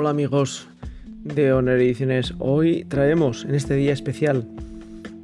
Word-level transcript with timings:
Hola 0.00 0.08
amigos 0.08 0.66
de 1.24 1.52
Honor 1.52 1.78
Ediciones. 1.78 2.32
Hoy 2.38 2.84
traemos 2.84 3.44
en 3.44 3.54
este 3.54 3.74
día 3.74 3.92
especial 3.92 4.48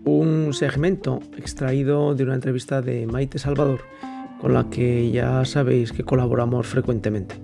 un 0.04 0.53
segmento 0.53 1.21
extraído 1.38 2.14
de 2.14 2.24
una 2.24 2.35
entrevista 2.35 2.83
de 2.83 3.06
Maite 3.06 3.38
Salvador 3.38 3.81
con 4.38 4.53
la 4.53 4.69
que 4.69 5.10
ya 5.10 5.47
sabéis 5.47 5.92
que 5.92 6.04
colaboramos 6.04 6.67
frecuentemente. 6.67 7.37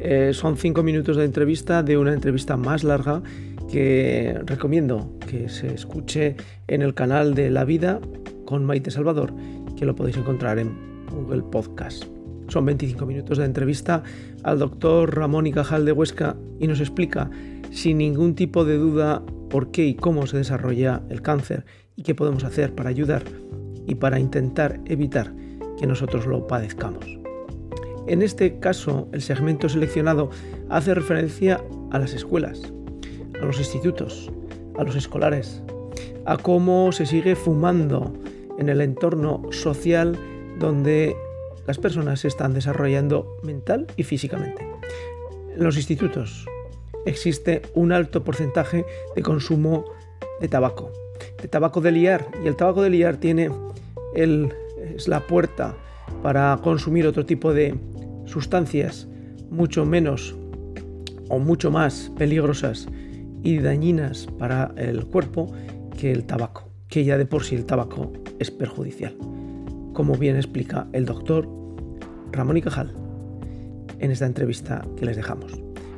Eh, 0.00 0.32
son 0.34 0.56
cinco 0.56 0.82
minutos 0.82 1.16
de 1.16 1.24
entrevista 1.24 1.84
de 1.84 1.98
una 1.98 2.12
entrevista 2.12 2.56
más 2.56 2.82
larga 2.82 3.22
que 3.70 4.36
recomiendo 4.44 5.16
que 5.30 5.48
se 5.48 5.72
escuche 5.72 6.34
en 6.66 6.82
el 6.82 6.94
canal 6.94 7.36
de 7.36 7.48
La 7.50 7.64
Vida 7.64 8.00
con 8.44 8.64
Maite 8.64 8.90
Salvador, 8.90 9.32
que 9.78 9.86
lo 9.86 9.94
podéis 9.94 10.16
encontrar 10.16 10.58
en 10.58 11.06
Google 11.12 11.44
Podcast. 11.44 12.13
Son 12.48 12.64
25 12.64 13.06
minutos 13.06 13.38
de 13.38 13.44
entrevista 13.44 14.02
al 14.42 14.58
doctor 14.58 15.16
Ramón 15.16 15.46
y 15.46 15.52
Cajal 15.52 15.84
de 15.84 15.92
Huesca 15.92 16.36
y 16.60 16.66
nos 16.66 16.80
explica 16.80 17.30
sin 17.70 17.98
ningún 17.98 18.34
tipo 18.34 18.64
de 18.64 18.76
duda 18.76 19.22
por 19.50 19.70
qué 19.70 19.86
y 19.86 19.94
cómo 19.94 20.26
se 20.26 20.36
desarrolla 20.36 21.02
el 21.08 21.22
cáncer 21.22 21.64
y 21.96 22.02
qué 22.02 22.14
podemos 22.14 22.44
hacer 22.44 22.74
para 22.74 22.90
ayudar 22.90 23.22
y 23.86 23.96
para 23.96 24.18
intentar 24.18 24.80
evitar 24.86 25.32
que 25.78 25.86
nosotros 25.86 26.26
lo 26.26 26.46
padezcamos. 26.46 27.18
En 28.06 28.22
este 28.22 28.58
caso, 28.58 29.08
el 29.12 29.22
segmento 29.22 29.68
seleccionado 29.68 30.30
hace 30.68 30.94
referencia 30.94 31.62
a 31.90 31.98
las 31.98 32.12
escuelas, 32.12 32.72
a 33.40 33.44
los 33.44 33.58
institutos, 33.58 34.30
a 34.76 34.84
los 34.84 34.94
escolares, 34.94 35.62
a 36.26 36.36
cómo 36.36 36.92
se 36.92 37.06
sigue 37.06 37.34
fumando 37.34 38.12
en 38.58 38.68
el 38.68 38.80
entorno 38.80 39.42
social 39.50 40.18
donde 40.58 41.16
las 41.66 41.78
personas 41.78 42.20
se 42.20 42.28
están 42.28 42.54
desarrollando 42.54 43.38
mental 43.42 43.86
y 43.96 44.02
físicamente. 44.02 44.66
En 45.54 45.62
los 45.62 45.76
institutos 45.76 46.46
existe 47.06 47.62
un 47.74 47.92
alto 47.92 48.24
porcentaje 48.24 48.84
de 49.14 49.22
consumo 49.22 49.84
de 50.40 50.48
tabaco, 50.48 50.90
de 51.40 51.48
tabaco 51.48 51.80
de 51.80 51.92
liar, 51.92 52.28
y 52.42 52.48
el 52.48 52.56
tabaco 52.56 52.82
de 52.82 52.90
liar 52.90 53.16
tiene 53.18 53.50
el, 54.14 54.52
es 54.94 55.08
la 55.08 55.20
puerta 55.20 55.76
para 56.22 56.58
consumir 56.62 57.06
otro 57.06 57.24
tipo 57.24 57.52
de 57.52 57.74
sustancias 58.26 59.06
mucho 59.50 59.84
menos 59.84 60.34
o 61.28 61.38
mucho 61.38 61.70
más 61.70 62.10
peligrosas 62.16 62.88
y 63.42 63.58
dañinas 63.58 64.26
para 64.38 64.72
el 64.76 65.04
cuerpo 65.06 65.52
que 65.98 66.10
el 66.10 66.24
tabaco, 66.24 66.68
que 66.88 67.04
ya 67.04 67.18
de 67.18 67.26
por 67.26 67.44
sí 67.44 67.54
el 67.54 67.66
tabaco 67.66 68.12
es 68.38 68.50
perjudicial 68.50 69.14
como 69.94 70.16
bien 70.16 70.36
explica 70.36 70.88
el 70.92 71.06
doctor 71.06 71.48
Ramón 72.34 72.56
y 72.56 72.62
Cajal 72.62 72.92
en 73.98 74.10
esta 74.10 74.26
entrevista 74.26 74.86
que 74.96 75.06
les 75.06 75.16
dejamos. 75.16 75.52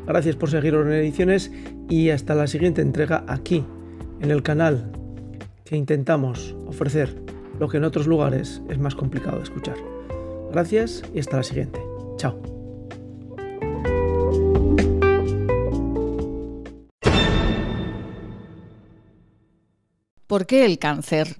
Gracias 0.07 0.37
por 0.37 0.51
seguirnos 0.51 0.87
en 0.87 0.93
ediciones 0.93 1.51
y 1.89 2.11
hasta 2.11 2.35
la 2.35 2.47
siguiente 2.47 2.83
entrega 2.83 3.25
aquí, 3.27 3.65
en 4.21 4.31
el 4.31 4.43
canal, 4.43 4.93
que 5.65 5.77
intentamos 5.77 6.55
ofrecer 6.67 7.21
lo 7.59 7.69
que 7.69 7.79
en 7.79 7.85
otros 7.85 8.07
lugares 8.07 8.63
es 8.69 8.79
más 8.79 8.95
complicado 8.95 9.39
de 9.39 9.43
escuchar. 9.43 9.77
Gracias 10.53 11.03
y 11.13 11.19
hasta 11.19 11.39
la 11.39 11.43
siguiente. 11.43 11.81
Chao. 12.17 12.41
¿Por 20.27 20.47
qué 20.47 20.65
el 20.65 20.79
cáncer 20.79 21.37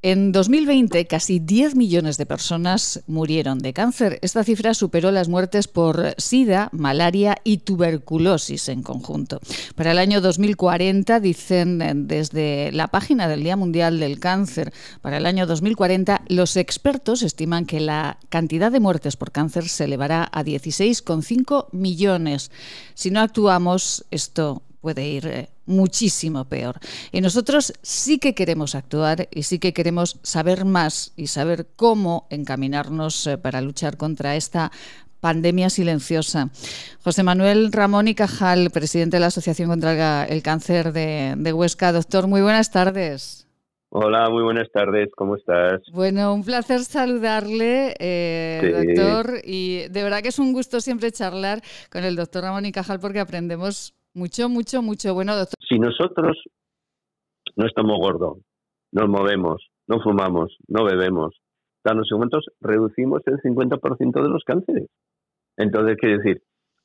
en 0.00 0.30
2020, 0.30 1.08
casi 1.08 1.40
10 1.40 1.74
millones 1.74 2.18
de 2.18 2.26
personas 2.26 3.02
murieron 3.08 3.58
de 3.58 3.72
cáncer. 3.72 4.20
Esta 4.22 4.44
cifra 4.44 4.72
superó 4.74 5.10
las 5.10 5.28
muertes 5.28 5.66
por 5.66 6.14
SIDA, 6.18 6.68
malaria 6.70 7.36
y 7.42 7.58
tuberculosis 7.58 8.68
en 8.68 8.84
conjunto. 8.84 9.40
Para 9.74 9.90
el 9.90 9.98
año 9.98 10.20
2040, 10.20 11.18
dicen 11.18 11.82
eh, 11.82 11.92
desde 11.96 12.70
la 12.70 12.86
página 12.86 13.26
del 13.26 13.42
Día 13.42 13.56
Mundial 13.56 13.98
del 13.98 14.20
Cáncer, 14.20 14.72
para 15.00 15.16
el 15.16 15.26
año 15.26 15.48
2040, 15.48 16.22
los 16.28 16.56
expertos 16.56 17.22
estiman 17.22 17.66
que 17.66 17.80
la 17.80 18.18
cantidad 18.28 18.70
de 18.70 18.78
muertes 18.78 19.16
por 19.16 19.32
cáncer 19.32 19.68
se 19.68 19.84
elevará 19.84 20.28
a 20.30 20.44
16,5 20.44 21.70
millones. 21.72 22.52
Si 22.94 23.10
no 23.10 23.20
actuamos, 23.20 24.04
esto 24.12 24.62
puede 24.80 25.06
ir 25.06 25.26
eh, 25.26 25.48
muchísimo 25.66 26.44
peor. 26.44 26.76
Y 27.12 27.20
nosotros 27.20 27.72
sí 27.82 28.18
que 28.18 28.34
queremos 28.34 28.74
actuar 28.74 29.28
y 29.30 29.42
sí 29.42 29.58
que 29.58 29.72
queremos 29.72 30.18
saber 30.22 30.64
más 30.64 31.12
y 31.16 31.28
saber 31.28 31.66
cómo 31.76 32.26
encaminarnos 32.30 33.26
eh, 33.26 33.38
para 33.38 33.60
luchar 33.60 33.96
contra 33.96 34.36
esta 34.36 34.70
pandemia 35.20 35.70
silenciosa. 35.70 36.50
José 37.02 37.22
Manuel 37.22 37.72
Ramón 37.72 38.08
y 38.08 38.14
Cajal, 38.14 38.70
presidente 38.70 39.16
de 39.16 39.20
la 39.20 39.26
Asociación 39.26 39.68
contra 39.68 40.24
el 40.24 40.42
Cáncer 40.42 40.92
de, 40.92 41.52
Huesca. 41.52 41.92
Doctor, 41.92 42.28
muy 42.28 42.40
buenas 42.40 42.70
tardes. 42.70 43.46
Hola, 43.90 44.28
muy 44.28 44.42
buenas 44.42 44.70
tardes, 44.70 45.08
¿cómo 45.16 45.36
estás? 45.36 45.80
Bueno, 45.92 46.34
un 46.34 46.44
placer 46.44 46.80
saludarle, 46.80 47.94
eh, 47.98 48.94
doctor, 48.94 49.40
y 49.42 49.88
de 49.88 50.02
verdad 50.02 50.20
que 50.20 50.28
es 50.28 50.38
un 50.38 50.52
gusto 50.52 50.82
siempre 50.82 51.10
charlar 51.10 51.62
con 51.90 52.04
el 52.04 52.14
doctor 52.14 52.42
Ramón 52.42 52.66
y 52.66 52.72
Cajal 52.72 53.00
porque 53.00 53.18
aprendemos 53.18 53.94
mucho, 54.14 54.48
mucho, 54.48 54.82
mucho. 54.82 55.14
Bueno, 55.14 55.36
doctor. 55.36 55.56
Si 55.68 55.78
nosotros 55.78 56.36
no 57.56 57.66
estamos 57.66 57.98
gordos, 57.98 58.38
nos 58.92 59.08
movemos, 59.08 59.70
no 59.86 60.00
fumamos, 60.00 60.56
no 60.68 60.84
bebemos, 60.84 61.34
en 61.84 61.98
los 61.98 62.46
reducimos 62.60 63.22
el 63.26 63.38
50% 63.40 64.22
de 64.22 64.28
los 64.28 64.44
cánceres. 64.44 64.88
Entonces, 65.56 65.96
quiere 65.96 66.18
decir, 66.18 66.42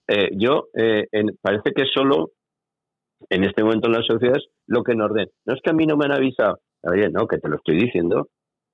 eh, 0.07 0.29
yo 0.33 0.67
eh, 0.73 1.07
parece 1.41 1.71
que 1.75 1.85
solo 1.93 2.31
en 3.29 3.43
este 3.43 3.63
momento 3.63 3.87
en 3.87 3.93
las 3.93 4.05
sociedades 4.05 4.45
lo 4.67 4.83
que 4.83 4.95
nos 4.95 5.13
den. 5.13 5.29
No 5.45 5.53
es 5.53 5.61
que 5.61 5.71
a 5.71 5.73
mí 5.73 5.85
no 5.85 5.97
me 5.97 6.05
han 6.05 6.13
avisado, 6.13 6.59
oye, 6.81 7.09
no, 7.09 7.27
que 7.27 7.37
te 7.37 7.49
lo 7.49 7.57
estoy 7.57 7.75
diciendo, 7.77 8.29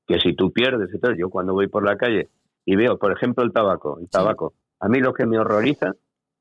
que 0.08 0.20
si 0.20 0.34
tú 0.34 0.52
pierdes, 0.52 0.90
entonces 0.94 1.20
yo 1.20 1.30
cuando 1.30 1.54
voy 1.54 1.68
por 1.68 1.86
la 1.86 1.98
calle 1.98 2.30
y 2.66 2.76
veo, 2.76 2.98
por 2.98 3.12
ejemplo, 3.12 3.44
el 3.44 3.52
tabaco, 3.52 4.00
el 4.00 4.10
tabaco, 4.10 4.54
a 4.80 4.88
mí 4.88 5.00
lo 5.00 5.14
que 5.14 5.26
me 5.26 5.40
horroriza 5.40 5.94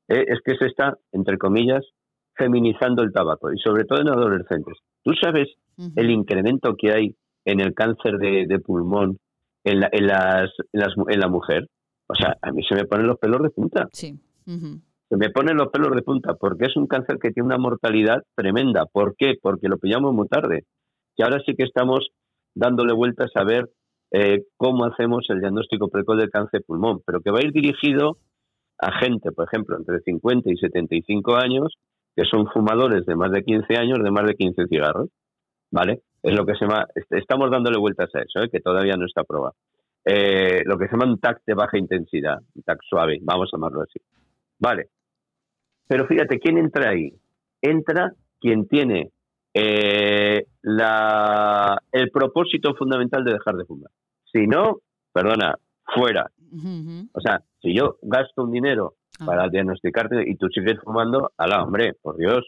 eh, 0.07 0.25
es 0.27 0.39
que 0.43 0.55
se 0.55 0.65
está, 0.65 0.97
entre 1.11 1.37
comillas, 1.37 1.85
feminizando 2.39 3.03
el 3.03 3.11
tabaco 3.11 3.51
y 3.53 3.59
sobre 3.59 3.83
todo 3.83 4.01
en 4.01 4.09
adolescentes. 4.09 4.77
¿Tú 5.03 5.11
sabes 5.21 5.49
el 5.95 6.09
incremento 6.09 6.75
que 6.77 6.91
hay 6.91 7.15
en 7.45 7.59
el 7.59 7.73
cáncer 7.73 8.17
de, 8.17 8.59
pulmón 8.59 9.17
en 9.63 9.81
la, 9.81 9.89
en, 9.91 10.07
las, 10.07 10.49
en, 10.71 11.19
la 11.19 11.27
mujer? 11.27 11.67
O 12.07 12.15
sea, 12.15 12.37
a 12.41 12.51
mí 12.51 12.63
se 12.67 12.75
me 12.75 12.85
ponen 12.85 13.07
los 13.07 13.17
pelos 13.19 13.41
de 13.43 13.49
punta. 13.49 13.87
Sí. 13.91 14.17
Se 14.45 15.17
me 15.17 15.29
ponen 15.29 15.57
los 15.57 15.67
pelos 15.67 15.91
de 15.91 16.01
punta 16.01 16.33
porque 16.35 16.65
es 16.67 16.75
un 16.75 16.87
cáncer 16.87 17.17
que 17.19 17.31
tiene 17.31 17.47
una 17.47 17.57
mortalidad 17.57 18.23
tremenda. 18.35 18.85
¿Por 18.85 19.15
qué? 19.17 19.33
Porque 19.41 19.67
lo 19.67 19.77
pillamos 19.77 20.13
muy 20.13 20.27
tarde. 20.27 20.63
Y 21.17 21.23
ahora 21.23 21.41
sí 21.45 21.55
que 21.55 21.63
estamos 21.63 22.09
dándole 22.55 22.93
vueltas 22.93 23.31
a 23.35 23.43
ver 23.43 23.69
eh, 24.11 24.43
cómo 24.57 24.85
hacemos 24.85 25.25
el 25.29 25.39
diagnóstico 25.39 25.89
precoz 25.89 26.17
del 26.17 26.31
cáncer 26.31 26.61
de 26.61 26.65
pulmón, 26.65 27.01
pero 27.05 27.21
que 27.21 27.31
va 27.31 27.39
a 27.39 27.45
ir 27.45 27.51
dirigido 27.51 28.17
a 28.79 28.91
gente, 28.99 29.31
por 29.31 29.45
ejemplo, 29.45 29.77
entre 29.77 29.99
50 29.99 30.51
y 30.51 30.57
75 30.57 31.35
años, 31.35 31.75
que 32.15 32.25
son 32.25 32.47
fumadores 32.47 33.05
de 33.05 33.15
más 33.15 33.31
de 33.31 33.43
15 33.43 33.77
años, 33.77 33.99
de 34.03 34.11
más 34.11 34.25
de 34.25 34.35
15 34.35 34.67
cigarros, 34.67 35.09
¿vale? 35.71 36.01
Es 36.21 36.35
lo 36.35 36.45
que 36.45 36.53
se 36.55 36.65
llama, 36.65 36.85
estamos 37.11 37.49
dándole 37.49 37.77
vueltas 37.77 38.09
a 38.13 38.19
eso, 38.19 38.43
¿eh? 38.43 38.49
que 38.51 38.59
todavía 38.59 38.95
no 38.97 39.05
está 39.05 39.21
aprobado. 39.21 39.55
Eh, 40.03 40.63
lo 40.65 40.77
que 40.77 40.87
se 40.87 40.91
llama 40.91 41.11
un 41.11 41.19
TAC 41.19 41.43
de 41.45 41.53
baja 41.53 41.77
intensidad, 41.77 42.39
un 42.55 42.63
TAC 42.63 42.79
suave, 42.83 43.19
vamos 43.21 43.49
a 43.51 43.57
llamarlo 43.57 43.81
así. 43.81 43.99
Vale. 44.59 44.89
Pero 45.87 46.05
fíjate, 46.07 46.39
¿quién 46.39 46.57
entra 46.57 46.91
ahí? 46.91 47.13
Entra 47.61 48.13
quien 48.39 48.67
tiene 48.67 49.11
eh, 49.53 50.45
la, 50.61 51.81
el 51.91 52.11
propósito 52.11 52.75
fundamental 52.75 53.23
de 53.23 53.33
dejar 53.33 53.55
de 53.55 53.65
fumar. 53.65 53.91
Si 54.31 54.45
no, 54.45 54.79
perdona, 55.11 55.55
fuera. 55.95 56.29
O 57.13 57.21
sea, 57.21 57.41
si 57.61 57.75
yo 57.75 57.97
gasto 58.01 58.43
un 58.43 58.51
dinero 58.51 58.95
Ah. 59.19 59.25
para 59.25 59.49
diagnosticarte 59.49 60.29
y 60.29 60.35
tú 60.35 60.47
sigues 60.49 60.79
fumando, 60.83 61.31
ala, 61.37 61.63
hombre, 61.63 61.93
por 62.01 62.17
Dios. 62.17 62.47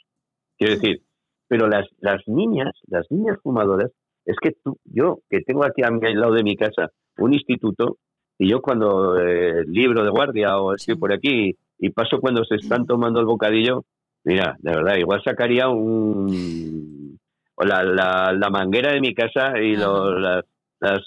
Quiero 0.57 0.75
decir, 0.75 1.01
pero 1.47 1.67
las, 1.67 1.87
las 1.99 2.21
niñas, 2.27 2.71
las 2.87 3.05
niñas 3.09 3.37
fumadoras, 3.43 3.91
es 4.25 4.35
que 4.41 4.51
tú, 4.63 4.77
yo, 4.85 5.19
que 5.29 5.41
tengo 5.41 5.65
aquí 5.65 5.81
al 5.83 5.99
lado 5.99 6.33
de 6.33 6.43
mi 6.43 6.55
casa 6.55 6.89
un 7.17 7.33
instituto, 7.33 7.97
y 8.37 8.49
yo 8.49 8.61
cuando 8.61 9.19
eh, 9.19 9.63
libro 9.67 10.03
de 10.03 10.09
guardia 10.09 10.57
o 10.57 10.73
estoy 10.73 10.95
por 10.95 11.13
aquí 11.13 11.55
y 11.77 11.89
paso 11.91 12.19
cuando 12.19 12.43
se 12.43 12.55
están 12.55 12.85
tomando 12.85 13.19
el 13.19 13.25
bocadillo, 13.25 13.83
mira, 14.23 14.55
de 14.59 14.71
verdad, 14.71 14.95
igual 14.95 15.21
sacaría 15.23 15.69
un 15.69 17.19
la, 17.57 17.83
la, 17.83 18.33
la 18.33 18.49
manguera 18.49 18.93
de 18.93 19.01
mi 19.01 19.13
casa 19.13 19.59
y 19.59 19.75
las, 19.75 20.43
las, 20.79 21.01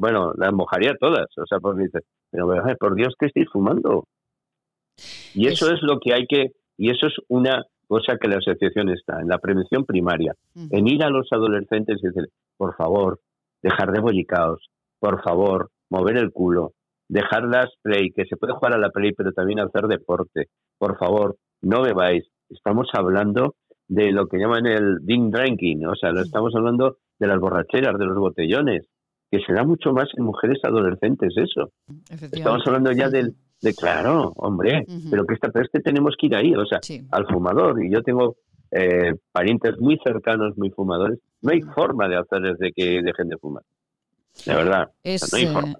bueno, 0.00 0.32
las 0.36 0.52
mojaría 0.52 0.96
todas, 0.98 1.26
o 1.36 1.46
sea, 1.46 1.60
pues 1.60 1.76
dices, 1.76 2.02
pero 2.30 2.48
por 2.80 2.96
Dios 2.96 3.14
que 3.18 3.26
estoy 3.26 3.44
fumando, 3.44 4.06
y 5.34 5.46
eso 5.48 5.72
es, 5.72 5.82
lo 5.82 5.98
que 6.00 6.14
hay 6.14 6.26
que, 6.26 6.52
y 6.76 6.90
eso 6.90 7.06
es 7.06 7.14
una 7.28 7.64
cosa 7.86 8.16
que 8.20 8.28
la 8.28 8.38
asociación 8.38 8.88
está, 8.90 9.20
en 9.20 9.28
la 9.28 9.38
prevención 9.38 9.84
primaria, 9.84 10.34
en 10.54 10.88
ir 10.88 11.04
a 11.04 11.10
los 11.10 11.28
adolescentes 11.30 11.98
y 12.02 12.06
decir, 12.06 12.28
por 12.56 12.74
favor, 12.76 13.20
dejar 13.62 13.92
de 13.92 14.00
bollicaos, 14.00 14.68
por 14.98 15.22
favor, 15.22 15.70
mover 15.90 16.16
el 16.16 16.32
culo, 16.32 16.72
dejar 17.08 17.44
las 17.44 17.68
play, 17.82 18.10
que 18.10 18.24
se 18.24 18.36
puede 18.36 18.54
jugar 18.54 18.74
a 18.74 18.78
la 18.78 18.90
play, 18.90 19.12
pero 19.12 19.32
también 19.32 19.60
hacer 19.60 19.82
deporte, 19.82 20.48
por 20.78 20.98
favor, 20.98 21.36
no 21.62 21.82
bebáis. 21.82 22.24
Estamos 22.48 22.88
hablando 22.92 23.54
de 23.88 24.10
lo 24.12 24.26
que 24.26 24.38
llaman 24.38 24.66
el 24.66 24.98
ding 25.02 25.30
drinking, 25.30 25.86
o 25.86 25.94
sea, 25.94 26.10
lo 26.10 26.22
estamos 26.22 26.54
hablando 26.56 26.98
de 27.18 27.26
las 27.26 27.38
borracheras, 27.38 27.98
de 27.98 28.04
los 28.04 28.18
botellones, 28.18 28.86
que 29.30 29.40
se 29.40 29.52
da 29.52 29.64
mucho 29.64 29.92
más 29.92 30.08
en 30.16 30.24
mujeres 30.24 30.58
adolescentes 30.64 31.34
eso. 31.36 31.70
Estamos 32.32 32.62
hablando 32.66 32.92
ya 32.92 33.08
del, 33.08 33.34
de, 33.62 33.74
claro, 33.74 34.32
hombre, 34.36 34.84
pero 35.10 35.24
que 35.24 35.34
esta, 35.34 35.50
pero 35.50 35.64
es 35.64 35.70
que 35.70 35.80
tenemos 35.80 36.14
que 36.18 36.26
ir 36.26 36.36
ahí, 36.36 36.54
o 36.54 36.66
sea, 36.66 36.80
al 37.10 37.26
fumador, 37.26 37.82
y 37.84 37.90
yo 37.90 38.02
tengo 38.02 38.36
eh, 38.70 39.14
parientes 39.32 39.78
muy 39.78 39.98
cercanos, 40.04 40.56
muy 40.56 40.70
fumadores, 40.70 41.18
no 41.42 41.52
hay 41.52 41.62
forma 41.62 42.08
de 42.08 42.16
hacerles 42.16 42.58
de 42.58 42.72
que 42.72 43.02
dejen 43.02 43.28
de 43.28 43.38
fumar. 43.38 43.62
De 44.44 44.54
verdad. 44.54 44.90
Es, 45.02 45.32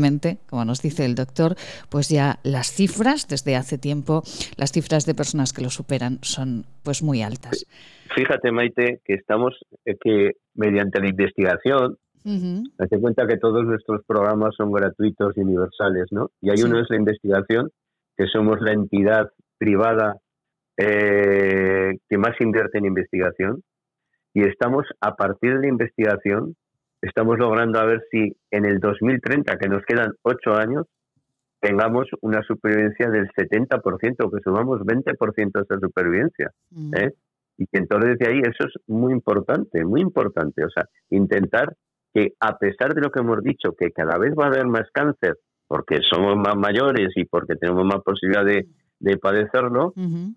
como 0.49 0.65
nos 0.65 0.83
dice 0.83 1.05
el 1.05 1.15
doctor, 1.15 1.57
pues 1.91 2.09
ya 2.09 2.39
las 2.43 2.73
cifras, 2.73 3.29
desde 3.29 3.57
hace 3.57 3.79
tiempo, 3.79 4.23
las 4.57 4.73
cifras 4.73 5.07
de 5.07 5.15
personas 5.15 5.53
que 5.53 5.63
lo 5.63 5.71
superan 5.71 6.19
son 6.23 6.65
pues 6.83 7.03
muy 7.03 7.23
altas. 7.23 7.67
Fíjate, 8.15 8.53
Maite, 8.53 9.01
que 9.05 9.15
estamos, 9.15 9.55
eh, 9.85 9.97
que 10.01 10.33
mediante 10.55 11.01
la 11.01 11.09
investigación, 11.09 11.99
uh 12.25 12.63
cuenta 13.01 13.27
que 13.27 13.37
todos 13.37 13.65
nuestros 13.65 14.03
programas 14.07 14.55
son 14.57 14.73
gratuitos 14.73 15.37
y 15.37 15.41
universales, 15.41 16.07
¿no? 16.11 16.31
Y 16.41 16.51
hay 16.51 16.63
uno 16.63 16.81
es 16.81 16.87
la 16.91 16.97
investigación, 16.97 17.71
que 18.17 18.27
somos 18.27 18.61
la 18.61 18.73
entidad 18.73 19.31
privada 19.59 20.17
eh, 20.77 21.99
que 22.09 22.19
más 22.19 22.35
invierte 22.41 22.79
en 22.79 22.87
investigación, 22.87 23.63
y 24.35 24.43
estamos 24.43 24.85
a 25.01 25.15
partir 25.15 25.55
de 25.55 25.61
la 25.61 25.69
investigación 25.69 26.57
estamos 27.01 27.39
logrando 27.39 27.79
a 27.79 27.85
ver 27.85 28.05
si 28.11 28.37
en 28.51 28.65
el 28.65 28.79
2030, 28.79 29.57
que 29.59 29.69
nos 29.69 29.85
quedan 29.85 30.13
ocho 30.23 30.55
años, 30.55 30.87
tengamos 31.61 32.07
una 32.21 32.43
supervivencia 32.43 33.09
del 33.11 33.29
70%, 33.31 34.31
que 34.31 34.43
subamos 34.43 34.81
20% 34.81 35.53
de 35.53 35.63
esa 35.63 35.79
supervivencia. 35.81 36.51
Mm. 36.71 36.95
¿eh? 36.97 37.13
Y 37.59 37.67
que 37.67 37.79
entonces 37.79 38.19
desde 38.19 38.33
ahí 38.33 38.41
eso 38.41 38.69
es 38.69 38.75
muy 38.87 39.13
importante, 39.13 39.85
muy 39.85 40.01
importante. 40.01 40.65
O 40.65 40.71
sea, 40.71 40.87
intentar 41.11 41.75
que 42.13 42.35
a 42.41 42.57
pesar 42.59 42.95
de 42.95 43.01
lo 43.01 43.11
que 43.11 43.21
hemos 43.21 43.43
dicho, 43.43 43.73
que 43.73 43.91
cada 43.91 44.19
vez 44.19 44.35
va 44.39 44.45
a 44.45 44.49
haber 44.49 44.67
más 44.67 44.89
cáncer, 44.93 45.39
porque 45.67 46.01
somos 46.03 46.37
más 46.37 46.57
mayores 46.57 47.09
y 47.17 47.25
porque 47.25 47.57
tenemos 47.57 47.85
más 47.85 48.03
posibilidad 48.03 48.45
de, 48.45 48.67
de 49.01 49.19
padecerlo, 49.19 49.93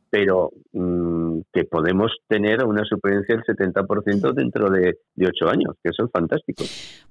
pero 0.09 0.51
mm, 0.73 1.41
que 1.59 1.65
podemos 1.65 2.11
tener 2.27 2.63
una 2.63 2.85
supervivencia 2.85 3.35
del 3.35 3.73
70% 3.73 4.33
dentro 4.33 4.69
de, 4.69 4.99
de, 5.15 5.27
8 5.27 5.49
años, 5.49 5.75
que 5.83 5.89
eso 5.89 6.05
es 6.05 6.11
fantástico. 6.11 6.63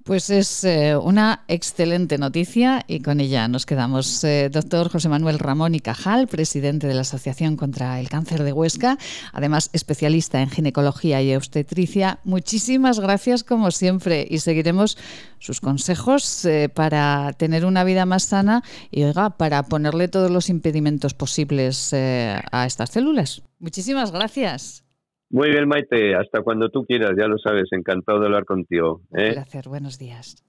Pues 0.05 0.31
es 0.31 0.65
eh, 0.65 0.97
una 0.97 1.45
excelente 1.49 2.17
noticia 2.17 2.83
y 2.87 3.01
con 3.01 3.21
ella 3.21 3.47
nos 3.49 3.67
quedamos. 3.67 4.25
Eh, 4.25 4.49
doctor 4.51 4.89
José 4.89 5.11
Manuel 5.11 5.39
Ramón 5.39 5.75
y 5.75 5.81
Cajal, 5.81 6.29
presidente 6.29 6.87
de 6.87 6.95
la 6.95 7.03
Asociación 7.03 7.57
contra 7.57 8.01
el 8.01 8.09
Cáncer 8.09 8.43
de 8.43 8.53
Huesca, 8.53 8.97
además 9.35 9.69
especialista 9.75 10.41
en 10.41 10.49
ginecología 10.49 11.21
y 11.21 11.35
obstetricia, 11.35 12.21
muchísimas 12.25 13.01
gracias 13.01 13.45
como 13.45 13.71
siempre 13.71 14.27
y 14.29 14.39
seguiremos 14.39 14.97
sus 15.41 15.61
consejos 15.61 16.45
eh, 16.47 16.71
para 16.73 17.35
tener 17.35 17.67
una 17.67 17.85
vida 17.85 18.07
más 18.07 18.23
sana 18.23 18.63
y 18.91 19.05
oiga, 19.05 19.37
para 19.37 19.65
ponerle 19.65 20.09
todos 20.09 20.31
los 20.31 20.49
impedimentos 20.49 21.13
posibles 21.13 21.93
a 21.93 22.67
estas 22.67 22.91
células. 22.91 23.43
Muchísimas 23.59 24.13
gracias. 24.13 24.85
Muy 25.31 25.51
bien, 25.51 25.69
Maite, 25.69 26.15
hasta 26.15 26.43
cuando 26.43 26.71
tú 26.71 26.87
quieras, 26.87 27.13
ya 27.19 27.27
lo 27.27 27.37
sabes, 27.39 27.65
encantado 27.73 28.21
de 28.21 28.27
hablar 28.27 28.45
contigo. 28.45 29.03
¿eh? 29.13 29.29
Un 29.29 29.35
placer, 29.35 29.69
buenos 29.69 29.99
días. 29.99 30.43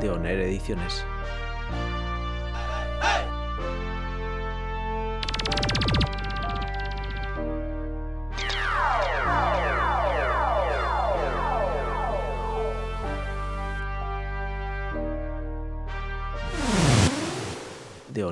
De 0.00 0.10
Oner 0.10 0.40
Ediciones. 0.40 1.04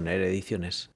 De 0.04 0.10
Oner 0.10 0.20
Ediciones. 0.22 0.90